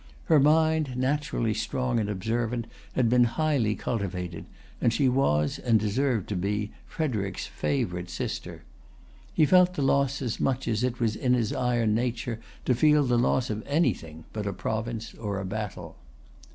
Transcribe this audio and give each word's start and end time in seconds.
Her 0.23 0.39
mind, 0.39 0.97
naturally 0.97 1.53
strong 1.53 1.99
and 1.99 2.09
observant, 2.09 2.65
had 2.93 3.07
been 3.07 3.25
highly 3.25 3.75
cultivated; 3.75 4.45
and 4.81 4.91
she 4.91 5.07
was, 5.07 5.59
and 5.59 5.79
deserved 5.79 6.27
to 6.29 6.35
be, 6.35 6.71
Frederic's 6.87 7.45
favorite 7.45 8.09
sister. 8.09 8.63
He 9.31 9.45
felt 9.45 9.75
the 9.75 9.83
loss 9.83 10.19
as 10.19 10.39
much 10.39 10.67
as 10.67 10.83
it 10.83 10.99
was 10.99 11.15
in 11.15 11.35
his 11.35 11.53
iron 11.53 11.93
nature 11.93 12.39
to 12.65 12.73
feel 12.73 13.03
the 13.03 13.19
loss 13.19 13.51
of 13.51 13.61
anything 13.67 14.25
but 14.33 14.47
a 14.47 14.53
province 14.53 15.13
or 15.13 15.39
a 15.39 15.45
battle. 15.45 15.97